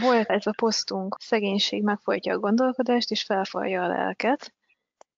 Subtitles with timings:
[0.00, 4.52] volt ez a posztunk, szegénység megfolytja a gondolkodást és felfalja a lelket,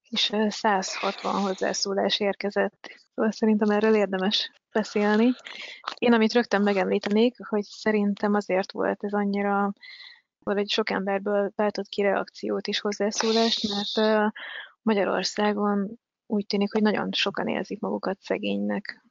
[0.09, 2.91] és 160 hozzászólás érkezett.
[3.15, 5.33] Szóval szerintem erről érdemes beszélni.
[5.99, 9.73] Én, amit rögtön megemlítenék, hogy szerintem azért volt ez annyira,
[10.39, 14.33] vagy sok emberből váltott ki reakciót és hozzászólást, mert
[14.83, 19.05] Magyarországon úgy tűnik, hogy nagyon sokan érzik magukat szegénynek.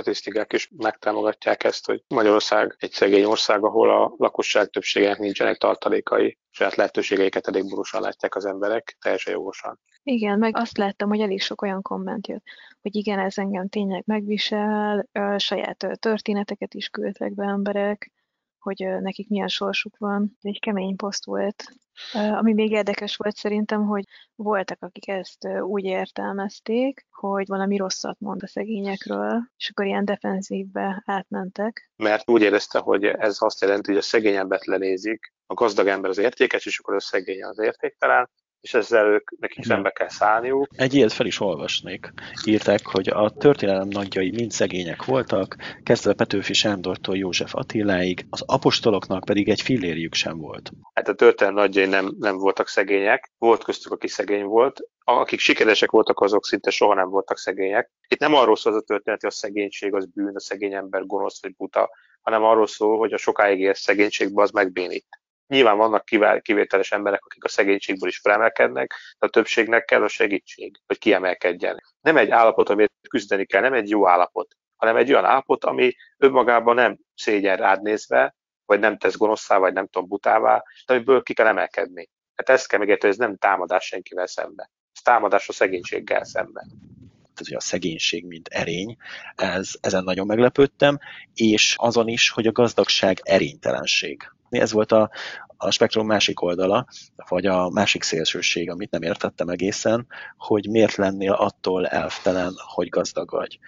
[0.00, 6.38] Statisztikák is megtámogatják ezt, hogy Magyarország egy szegény ország, ahol a lakosság többségének nincsenek tartalékai,
[6.50, 9.80] saját lehetőségeiket elég burusan látják az emberek, teljesen jogosan.
[10.02, 12.42] Igen, meg azt láttam, hogy elég sok olyan komment jött,
[12.82, 18.12] hogy igen, ez engem tényleg megvisel, saját történeteket is küldtek be emberek,
[18.58, 20.36] hogy nekik milyen sorsuk van.
[20.40, 21.64] Egy kemény poszt volt.
[22.12, 24.04] Ami még érdekes volt szerintem, hogy
[24.34, 31.02] voltak, akik ezt úgy értelmezték, hogy valami rosszat mond a szegényekről, és akkor ilyen defenzívbe
[31.06, 31.90] átmentek.
[31.96, 36.18] Mert úgy érezte, hogy ez azt jelenti, hogy a szegényebbet lenézik, a gazdag ember az
[36.18, 40.68] értékes, és akkor a szegény az értéktelen, és ezzel ők, nekik szembe kell szállniuk.
[40.76, 42.12] Egy ilyet fel is olvasnék.
[42.44, 49.24] Írták, hogy a történelem nagyjai mind szegények voltak, kezdve Petőfi Sándortól József Attiláig, az apostoloknak
[49.24, 50.70] pedig egy fillérjük sem volt.
[50.94, 55.90] Hát a történelem nagyjai nem, nem voltak szegények, volt köztük, aki szegény volt, akik sikeresek
[55.90, 57.90] voltak, azok szinte soha nem voltak szegények.
[58.08, 61.06] Itt nem arról szól az a történet, hogy a szegénység az bűn, a szegény ember
[61.06, 61.90] gonosz vagy buta,
[62.22, 65.06] hanem arról szól, hogy a sokáig ér szegénységbe az megbénít.
[65.48, 66.04] Nyilván vannak
[66.42, 71.82] kivételes emberek, akik a szegénységből is felemelkednek, de a többségnek kell a segítség, hogy kiemelkedjen.
[72.00, 75.94] Nem egy állapot, amit küzdeni kell, nem egy jó állapot, hanem egy olyan állapot, ami
[76.16, 81.22] önmagában nem szégyen rád nézve, vagy nem tesz gonoszszá, vagy nem tudom butává, de amiből
[81.22, 82.10] ki kell emelkedni.
[82.34, 84.70] Hát ezt kell megérteni, ez nem támadás senkivel szembe.
[84.92, 86.96] Ez támadás a szegénységgel szemben
[87.38, 88.96] tehát hogy a szegénység, mint erény,
[89.34, 90.98] ez, ezen nagyon meglepődtem,
[91.34, 94.32] és azon is, hogy a gazdagság erénytelenség.
[94.48, 95.10] Ez volt a,
[95.56, 96.86] a spektrum másik oldala,
[97.28, 103.30] vagy a másik szélsőség, amit nem értettem egészen, hogy miért lennél attól elvtelen, hogy gazdag
[103.30, 103.58] vagy.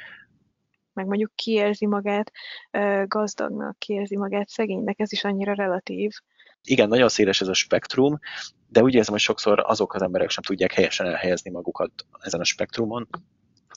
[0.92, 2.32] Meg mondjuk kiérzi magát
[3.06, 6.10] gazdagnak, kiérzi magát szegénynek, ez is annyira relatív.
[6.62, 8.18] Igen, nagyon széles ez a spektrum,
[8.68, 12.44] de úgy érzem, hogy sokszor azok az emberek sem tudják helyesen elhelyezni magukat ezen a
[12.44, 13.08] spektrumon,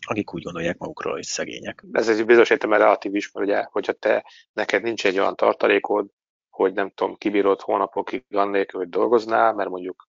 [0.06, 1.84] akik úgy gondolják magukról, hogy szegények.
[1.91, 6.08] Ez egy bizonyos értelemben relatív is, mert ugye, hogyha te, neked nincs egy olyan tartalékod,
[6.56, 10.08] hogy nem tudom, kibírod hónapokig annélkül, hogy dolgoznál, mert mondjuk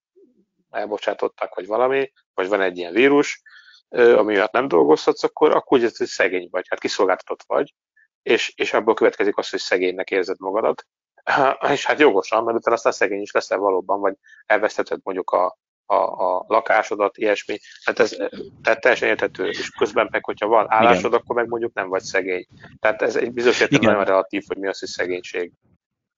[0.71, 3.43] elbocsátottak, vagy valami, vagy van egy ilyen vírus,
[3.89, 7.75] ami miatt nem dolgozhatsz, akkor, akkor hogy szegény vagy, hát kiszolgáltatott vagy,
[8.23, 10.87] és, és abból következik az, hogy szegénynek érzed magadat,
[11.73, 14.15] és hát jogosan, mert utána aztán szegény is leszel valóban, vagy
[14.47, 17.59] elveszteted mondjuk a, a, a lakásodat, ilyesmi.
[17.85, 18.17] Tehát ez
[18.63, 21.19] tehát teljesen érthető, és közben meg, hogyha van állásod, Igen.
[21.19, 22.47] akkor meg mondjuk nem vagy szegény.
[22.81, 25.53] Tehát ez egy bizonyos értelemben relatív, hogy mi az, hogy szegénység.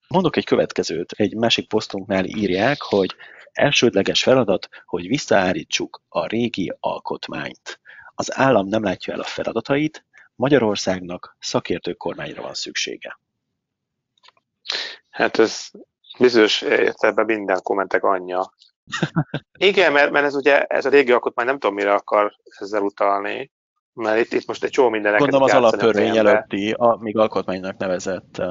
[0.07, 1.11] Mondok egy következőt.
[1.11, 3.15] Egy másik posztunknál írják, hogy
[3.51, 7.79] elsődleges feladat, hogy visszaállítsuk a régi alkotmányt.
[8.15, 13.19] Az állam nem látja el a feladatait, Magyarországnak szakértő kormányra van szüksége.
[15.09, 15.69] Hát ez
[16.19, 18.53] bizonyos értelemben minden kommentek anyja.
[19.57, 23.51] Igen, mert, mert ez ugye, ez a régi alkotmány nem tudom, mire akar ezzel utalni,
[23.93, 28.41] mert itt, itt most egy csomó mindeneket Gondolom az alaptörvény előtti, a, még alkotmánynak nevezett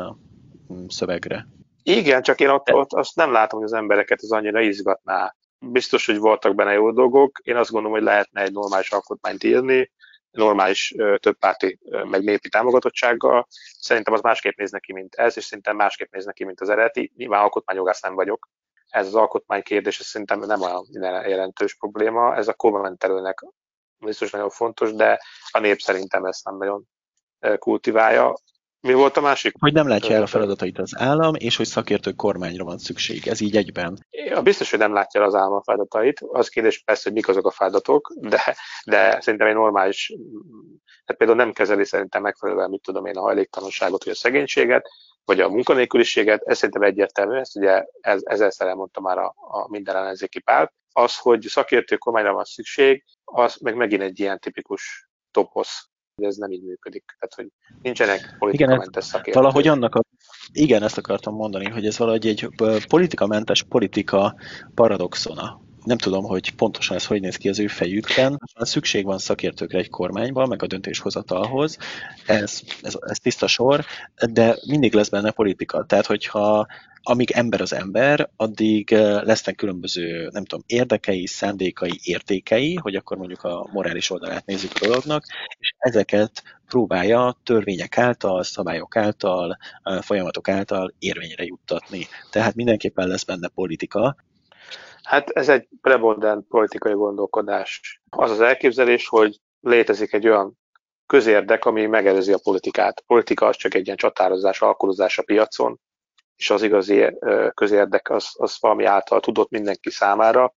[0.88, 1.46] szövegre.
[1.82, 5.34] Igen, csak én ott, ott azt nem látom, hogy az embereket az annyira izgatná.
[5.58, 7.38] Biztos, hogy voltak benne jó dolgok.
[7.42, 9.92] Én azt gondolom, hogy lehetne egy normális alkotmányt írni,
[10.30, 13.46] normális többpárti meg népi támogatottsággal.
[13.78, 17.12] Szerintem az másképp néz neki, mint ez, és szerintem másképp néz neki, mint az eredeti.
[17.16, 18.48] Nyilván alkotmányjogász nem vagyok.
[18.88, 20.84] Ez az alkotmány kérdése szerintem nem olyan
[21.28, 22.36] jelentős probléma.
[22.36, 23.44] Ez a kormányterőnek
[23.98, 26.84] biztos nagyon fontos, de a nép szerintem ezt nem nagyon
[27.58, 28.34] kultiválja.
[28.86, 29.54] Mi volt a másik?
[29.58, 33.26] Hogy nem látja el a feladatait az állam, és hogy szakértő kormányra van szükség.
[33.26, 34.06] Ez így egyben.
[34.10, 36.20] Ja, biztos, hogy nem látja el az állam a feladatait.
[36.20, 40.12] Az kérdés persze, hogy mik azok a feladatok, de, de szerintem egy normális,
[41.04, 44.88] hát például nem kezeli szerintem megfelelően, mit tudom én, a hajléktalanságot, vagy a szegénységet,
[45.24, 49.96] vagy a munkanélküliséget, ez szerintem egyértelmű, ezt ugye ez, ezerszer elmondta már a, a minden
[49.96, 50.72] ellenzéki párt.
[50.92, 56.36] Az, hogy szakértő kormányra van szükség, az meg megint egy ilyen tipikus toposz hogy ez
[56.36, 57.04] nem így működik.
[57.18, 57.46] Tehát, hogy
[57.82, 59.34] nincsenek politikamentes szakértők.
[59.34, 60.02] Valahogy annak a,
[60.52, 62.48] igen, ezt akartam mondani, hogy ez valahogy egy
[62.88, 64.34] politikamentes politika
[64.74, 65.60] paradoxona.
[65.84, 68.38] Nem tudom, hogy pontosan ez hogy néz ki az ő fejükben.
[68.54, 71.76] Szükség van szakértőkre egy kormányban, meg a döntéshozatalhoz.
[72.26, 73.84] Ez, ez, ez tiszta sor,
[74.30, 75.84] de mindig lesz benne politika.
[75.84, 76.66] Tehát, hogyha
[77.08, 83.42] amíg ember az ember, addig lesznek különböző, nem tudom, érdekei, szándékai, értékei, hogy akkor mondjuk
[83.42, 85.24] a morális oldalát nézzük a dolognak,
[85.58, 89.56] és ezeket próbálja törvények által, szabályok által,
[90.00, 92.06] folyamatok által érvényre juttatni.
[92.30, 94.16] Tehát mindenképpen lesz benne politika.
[95.02, 98.00] Hát ez egy prebondent politikai gondolkodás.
[98.10, 100.58] Az az elképzelés, hogy létezik egy olyan
[101.06, 102.98] közérdek, ami megelőzi a politikát.
[102.98, 105.80] A politika az csak egy ilyen csatározás, alkulozás a piacon,
[106.36, 107.18] és az igazi
[107.54, 110.54] közérdek az, az valami által tudott mindenki számára,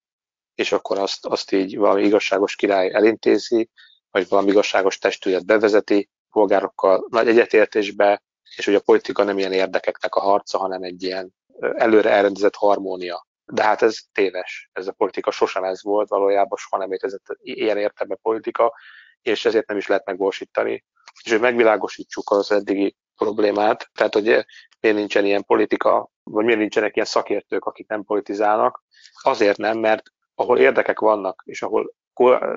[0.54, 3.70] és akkor azt, azt így valami igazságos király elintézi,
[4.10, 8.22] vagy valami igazságos testület bevezeti, polgárokkal nagy egyetértésbe,
[8.56, 13.26] és hogy a politika nem ilyen érdekeknek a harca, hanem egy ilyen előre elrendezett harmónia.
[13.44, 17.78] De hát ez téves, ez a politika sosem ez volt, valójában soha nem létezett ilyen
[17.78, 18.72] értelme politika,
[19.22, 20.84] és ezért nem is lehet megvalósítani.
[21.24, 24.24] És hogy megvilágosítsuk az eddigi problémát, tehát hogy
[24.80, 28.84] miért nincsen ilyen politika, vagy miért nincsenek ilyen szakértők, akik nem politizálnak,
[29.22, 30.02] azért nem, mert
[30.34, 31.94] ahol érdekek vannak, és ahol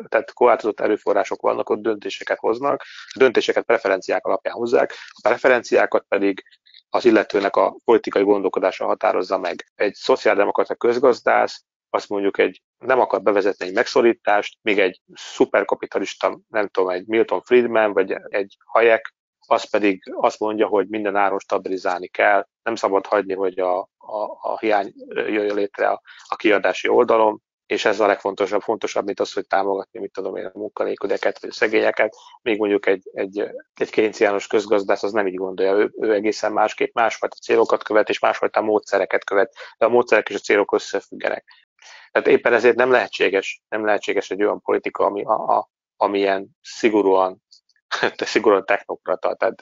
[0.07, 6.43] tehát korlátozott erőforrások vannak, ott döntéseket hoznak, a döntéseket preferenciák alapján hozzák, a preferenciákat pedig
[6.89, 9.71] az illetőnek a politikai gondolkodása határozza meg.
[9.75, 16.67] Egy szociáldemokrata közgazdász azt mondjuk egy, nem akar bevezetni egy megszorítást, míg egy szuperkapitalista, nem
[16.67, 19.13] tudom, egy Milton Friedman, vagy egy Hayek,
[19.49, 24.37] az pedig azt mondja, hogy minden áron stabilizálni kell, nem szabad hagyni, hogy a, a,
[24.41, 29.33] a hiány jöjjön létre a, a kiadási oldalon, és ez a legfontosabb, fontosabb, mint az,
[29.33, 33.89] hogy támogatni, mit tudom én, a munkanélkülieket, vagy a szegényeket, még mondjuk egy, egy, egy
[33.89, 38.61] kénciános közgazdász az nem így gondolja, ő, ő egészen másképp másfajta célokat követ, és másfajta
[38.61, 41.45] módszereket követ, de a módszerek és a célok összefüggenek.
[42.11, 47.41] Tehát éppen ezért nem lehetséges, nem lehetséges egy olyan politika, ami, a, a, amilyen szigorúan,
[48.17, 49.61] de szigorúan technokrata, tehát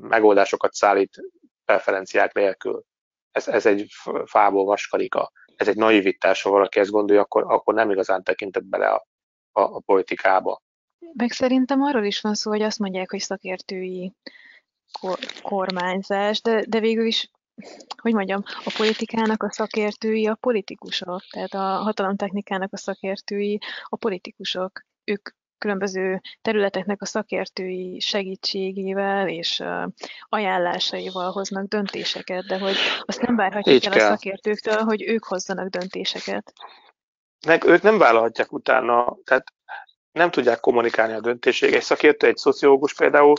[0.00, 1.20] megoldásokat szállít
[1.64, 2.82] preferenciák nélkül.
[3.30, 3.86] Ez, ez egy
[4.24, 5.32] fából vaskarika
[5.62, 9.06] ez egy naivitás, ha valaki ezt gondolja, akkor, akkor nem igazán tekintett bele a,
[9.52, 10.62] a, a politikába.
[11.12, 14.12] Meg szerintem arról is van szó, hogy azt mondják, hogy szakértői
[15.00, 17.30] kor- kormányzás, de, de végül is,
[17.96, 24.80] hogy mondjam, a politikának a szakértői a politikusok, tehát a hatalomtechnikának a szakértői a politikusok.
[25.04, 25.28] Ők
[25.62, 29.62] különböző területeknek a szakértői segítségével és
[30.28, 32.74] ajánlásaival hoznak döntéseket, de hogy
[33.04, 36.52] azt nem várhatjuk el a szakértőktől, hogy ők hozzanak döntéseket.
[37.46, 39.44] Meg ők nem vállalhatják utána, tehát
[40.12, 41.74] nem tudják kommunikálni a döntéség.
[41.74, 43.34] Egy szakértő, egy szociológus például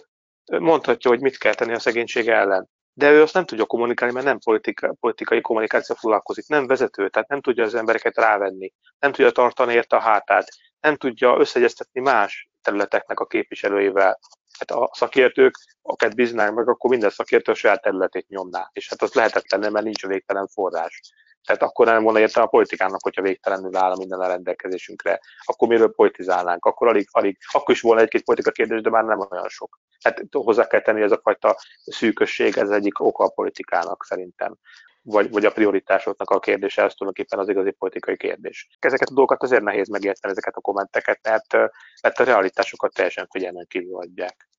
[0.46, 2.69] mondhatja, hogy mit kell tenni a szegénység ellen.
[2.94, 7.30] De ő azt nem tudja kommunikálni, mert nem politika, politikai kommunikáció foglalkozik, nem vezető, tehát
[7.30, 10.48] nem tudja az embereket rávenni, nem tudja tartani érte a hátát,
[10.83, 14.19] nem tudja összeegyeztetni más területeknek a képviselőivel.
[14.59, 18.69] Hát a szakértők, akiket bíznánk meg, akkor minden szakértő a saját területét nyomná.
[18.74, 21.01] És hát az lehetetlen, mert nincs végtelen forrás.
[21.45, 25.19] Tehát akkor nem volna értelme a politikának, hogyha végtelenül áll minden a rendelkezésünkre.
[25.45, 26.65] Akkor miről politizálnánk?
[26.65, 29.80] Akkor, alig, alig, akkor is volna egy-két politika kérdés, de már nem olyan sok.
[30.03, 34.57] Hát hozzá kell tenni, hogy ez a fajta szűkösség, ez egyik oka a politikának szerintem
[35.04, 38.68] vagy, vagy a prioritásoknak a kérdése, ez tulajdonképpen az igazi politikai kérdés.
[38.80, 41.54] Ezeket a dolgokat azért nehéz megérteni, ezeket a kommenteket, mert,
[42.02, 44.50] mert a realitásokat teljesen figyelmen kívül adják.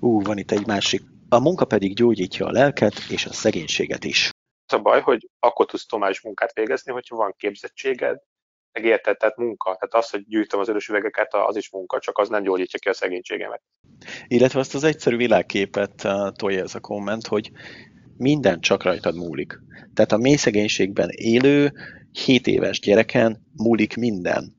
[0.00, 1.02] Ú, van itt egy másik.
[1.28, 4.30] A munka pedig gyógyítja a lelket és a szegénységet is.
[4.66, 8.20] Az a baj, hogy akkor tudsz tomális munkát végezni, hogyha van képzettséged,
[8.72, 9.64] meg érted, tehát munka.
[9.64, 12.88] Tehát az, hogy gyűjtöm az örös üvegeket, az is munka, csak az nem gyógyítja ki
[12.88, 13.62] a szegénységemet.
[14.26, 17.50] Illetve azt az egyszerű világképet tolja ez a komment, hogy
[18.18, 19.60] minden csak rajtad múlik.
[19.94, 21.72] Tehát a mély szegénységben élő
[22.24, 24.56] 7 éves gyereken múlik minden.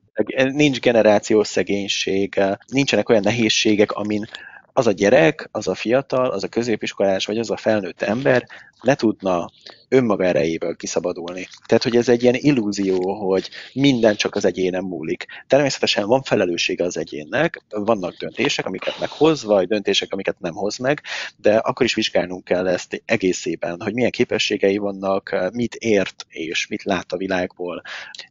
[0.52, 4.24] Nincs generációs szegénység, nincsenek olyan nehézségek, amin
[4.72, 8.46] az a gyerek, az a fiatal, az a középiskolás, vagy az a felnőtt ember
[8.82, 9.50] ne tudna
[9.90, 11.48] önmaga erejéből kiszabadulni.
[11.66, 15.26] Tehát, hogy ez egy ilyen illúzió, hogy minden csak az egyénen múlik.
[15.46, 21.02] Természetesen van felelőssége az egyénnek, vannak döntések, amiket meghoz, vagy döntések, amiket nem hoz meg,
[21.36, 26.82] de akkor is vizsgálnunk kell ezt egészében, hogy milyen képességei vannak, mit ért és mit
[26.82, 27.82] lát a világból,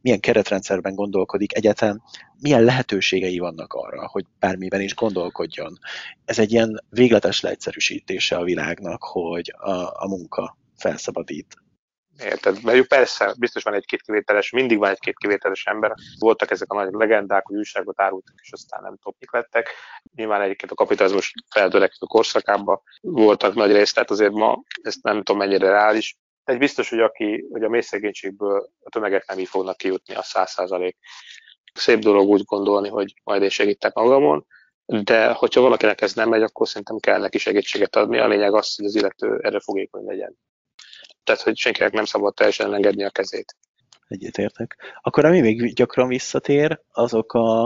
[0.02, 2.02] milyen keretrendszerben gondolkodik egyetem,
[2.42, 5.80] milyen lehetőségei vannak arra, hogy bármiben is gondolkodjon.
[6.26, 10.39] Ez egy ilyen végletes leegyszerűsítése a világnak, hogy a, a munka
[10.80, 11.56] felszabadít.
[12.24, 12.64] Érted?
[12.64, 15.94] Mert persze, biztos van egy-két kivételes, mindig van egy-két kivételes ember.
[16.20, 19.70] Voltak ezek a nagy legendák, hogy újságot árultak, és aztán nem tudom, mik lettek.
[20.16, 25.38] Nyilván egyébként a kapitalizmus feldörekvő korszakában voltak nagy részt, tehát azért ma ezt nem tudom
[25.38, 26.18] mennyire reális.
[26.44, 27.82] Egy biztos, hogy aki, hogy a mély
[28.80, 30.98] a tömegek nem így fognak kijutni, a száz százalék.
[31.74, 34.46] Szép dolog úgy gondolni, hogy majd én segítek magamon,
[34.86, 38.20] de hogyha valakinek ez nem megy, akkor szerintem kell neki segítséget adni.
[38.20, 40.38] A lényeg az, hogy az illető erre fogékony legyen.
[41.30, 43.56] Tehát, hogy senkinek nem szabad teljesen engedni a kezét.
[44.08, 44.98] Egyetértek.
[45.02, 47.64] Akkor ami még gyakran visszatér, azok a,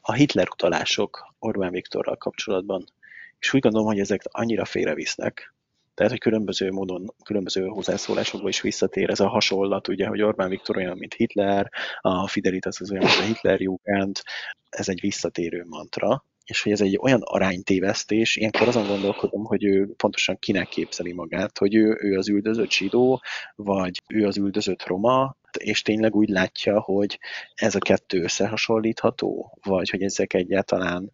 [0.00, 2.84] a Hitler utalások Orbán Viktorral kapcsolatban.
[3.38, 5.54] És úgy gondolom, hogy ezek annyira félrevisznek,
[5.94, 10.76] tehát, hogy különböző módon, különböző hozzászólásokban is visszatér ez a hasonlat, ugye, hogy Orbán Viktor
[10.76, 11.70] olyan, mint Hitler,
[12.00, 14.22] a Fidelitas az olyan, mint a Hitler Jugend,
[14.68, 19.94] ez egy visszatérő mantra, és hogy ez egy olyan aránytévesztés, ilyenkor azon gondolkodom, hogy ő
[19.96, 23.22] pontosan kinek képzeli magát, hogy ő, ő az üldözött zsidó,
[23.54, 27.18] vagy ő az üldözött roma, és tényleg úgy látja, hogy
[27.54, 31.12] ez a kettő összehasonlítható, vagy hogy ezek egyáltalán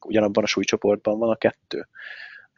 [0.00, 1.88] ugyanabban a súlycsoportban van a kettő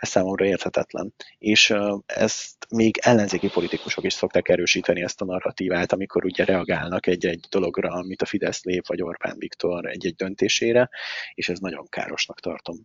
[0.01, 1.15] ez számomra érthetetlen.
[1.39, 1.75] És
[2.07, 7.91] ezt még ellenzéki politikusok is szokták erősíteni ezt a narratívát, amikor ugye reagálnak egy-egy dologra,
[7.91, 10.91] amit a Fidesz lép, vagy Orbán Viktor egy-egy döntésére,
[11.35, 12.77] és ez nagyon károsnak tartom.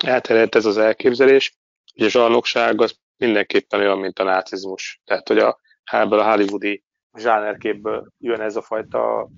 [0.00, 1.58] Elterjedt ez az elképzelés,
[1.94, 5.00] hogy a zsarnokság az mindenképpen olyan, mint a nácizmus.
[5.04, 6.84] Tehát, hogy a, ebből a hollywoodi
[7.18, 9.28] zsánerképből jön ez a fajta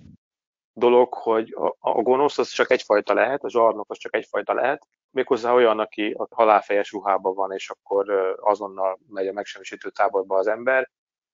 [0.72, 4.86] dolog, hogy a, a gonosz az csak egyfajta lehet, a zsarnok az csak egyfajta lehet,
[5.12, 10.46] méghozzá olyan, aki a halálfejes ruhában van, és akkor azonnal megy a megsemmisítő táborba az
[10.46, 10.90] ember,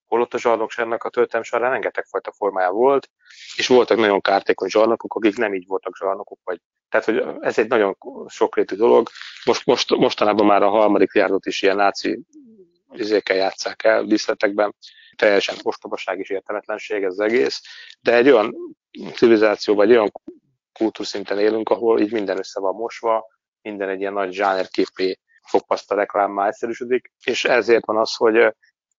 [0.07, 3.11] holott a zsarnokságnak a történelem során rengeteg fajta formája volt,
[3.57, 7.69] és voltak nagyon kártékony zsarnokok, akik nem így voltak zsarnokok, vagy tehát, hogy ez egy
[7.69, 7.97] nagyon
[8.29, 9.09] sokrétű dolog.
[9.45, 12.21] Most, most, mostanában már a harmadik járdot is ilyen náci
[12.93, 14.75] izékkel játszák el díszletekben.
[15.17, 17.63] Teljesen ostobaság és értelmetlenség ez az egész.
[18.01, 18.55] De egy olyan
[19.15, 20.13] civilizáció, vagy olyan
[20.73, 23.27] kultúrszinten élünk, ahol így minden össze van mosva,
[23.63, 28.55] minden egy ilyen nagy zsánerképé fogpaszta reklámmá egyszerűsödik, és ezért van az, hogy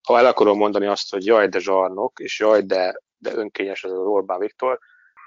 [0.07, 3.91] ha el akarom mondani azt, hogy jaj, de zsarnok, és jaj, de, de önkényes ez
[3.91, 4.79] az Orbán Viktor,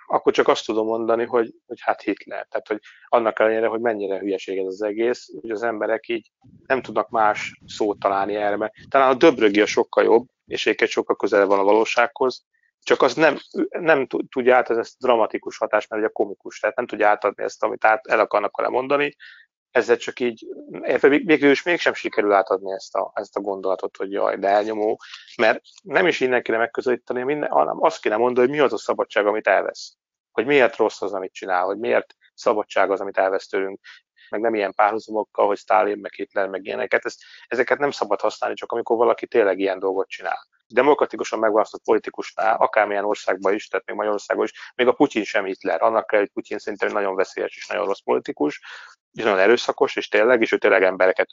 [0.07, 2.47] akkor csak azt tudom mondani, hogy, hogy hát Hitler.
[2.47, 6.31] Tehát, hogy annak ellenére, hogy mennyire hülyeség ez az egész, hogy az emberek így
[6.67, 10.89] nem tudnak más szót találni erre, mert talán a döbrögi a sokkal jobb, és egy
[10.89, 12.45] sokkal közelebb van a valósághoz,
[12.83, 16.87] csak az nem, nem tudja át ezt a dramatikus hatást, mert ugye komikus, tehát nem
[16.87, 19.17] tudja átadni ezt, amit át, el akarnak vele mondani,
[19.71, 20.47] ezzel csak így,
[21.25, 25.01] végül is mégsem sikerül átadni ezt a, ezt a gondolatot, hogy jaj, de elnyomó,
[25.37, 28.79] mert nem is innen kéne megközelíteni, minden, hanem azt kéne mondani, hogy mi az a
[28.79, 29.97] szabadság, amit elvesz.
[30.31, 33.81] Hogy miért rossz az, amit csinál, hogy miért szabadság az, amit elvesz tőlünk,
[34.31, 37.05] meg nem ilyen párhuzamokkal, hogy Stalin, meg Hitler, meg ilyeneket.
[37.05, 40.39] Ezt, ezeket nem szabad használni, csak amikor valaki tényleg ilyen dolgot csinál
[40.73, 45.83] demokratikusan megválasztott politikusnál, akármilyen országban is, tehát még Magyarországon is, még a Putyin sem Hitler.
[45.83, 48.61] Annak kell, hogy Putyin szintén nagyon veszélyes és nagyon rossz politikus,
[49.13, 51.29] és nagyon erőszakos, és tényleg, és ő tényleg embereket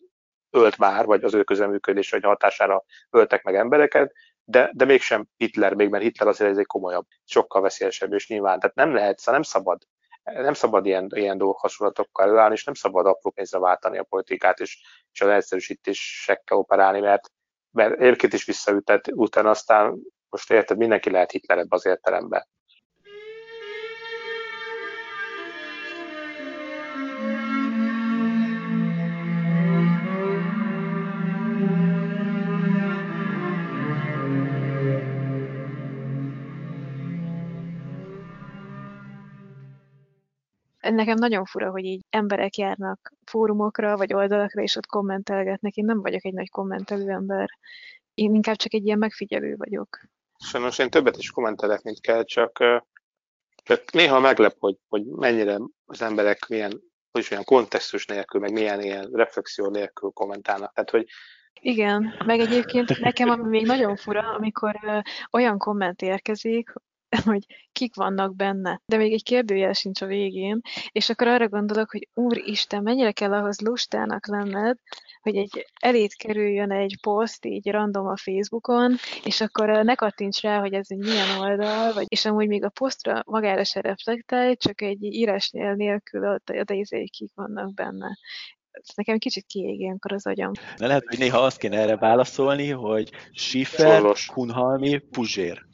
[0.51, 5.74] ölt már, vagy az ő közeműködés, vagy hatására öltek meg embereket, de, de mégsem Hitler,
[5.74, 9.34] még mert Hitler azért ez egy komolyabb, sokkal veszélyesebb, és nyilván, tehát nem lehet, szóval
[9.34, 9.81] nem szabad,
[10.24, 14.60] nem szabad ilyen, ilyen dolgok hasonlatokkal előállni, és nem szabad apró pénzre váltani a politikát,
[14.60, 14.81] és,
[15.12, 17.31] és az egyszerűsítésekkel operálni, mert
[17.71, 19.99] mert egyébként is visszaütett, utána aztán
[20.29, 22.47] most érted, mindenki lehet Hitler ebbe az értelemben.
[40.93, 45.75] Nekem nagyon fura, hogy így emberek járnak fórumokra vagy oldalakra, és ott kommentelgetnek.
[45.75, 47.50] Én nem vagyok egy nagy kommentelő ember.
[48.13, 50.00] Én inkább csak egy ilyen megfigyelő vagyok.
[50.43, 52.63] Sajnos én többet is kommentelek, mint kell, csak,
[53.63, 56.72] csak néha meglep, hogy, hogy mennyire az emberek milyen,
[57.12, 60.74] hogy is olyan kontextus nélkül, meg milyen ilyen reflexió nélkül kommentálnak.
[60.74, 61.05] Tehát, hogy
[61.62, 65.00] igen, meg egyébként nekem ami még nagyon fura, amikor ö,
[65.31, 66.74] olyan komment érkezik,
[67.25, 70.61] hogy kik vannak benne, de még egy kérdőjel sincs a végén,
[70.91, 74.77] és akkor arra gondolok, hogy úristen, mennyire kell ahhoz lustának lenned,
[75.21, 80.59] hogy egy elét kerüljön egy poszt így random a Facebookon, és akkor ne kattints rá,
[80.59, 84.81] hogy ez egy milyen oldal, vagy, és amúgy még a posztra magára se reflektálj, csak
[84.81, 88.17] egy írásnél nélkül ott a hogy kik vannak benne
[88.71, 90.51] ez nekem kicsit kiég ilyenkor az agyam.
[90.77, 94.01] De lehet, hogy néha azt kéne erre válaszolni, hogy Schiffer,
[94.33, 95.68] Kunhalmi, Puzsér.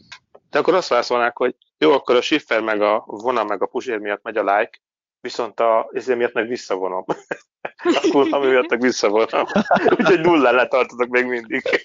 [0.55, 3.97] De akkor azt válaszolnák, hogy jó, akkor a Schiffer meg a vona meg a Puzsér
[3.97, 4.81] miatt megy a like,
[5.21, 7.05] viszont a ezért miatt meg visszavonom.
[8.03, 9.45] akkor ami miatt meg visszavonom.
[9.99, 11.63] Úgyhogy nullán letartozok még mindig.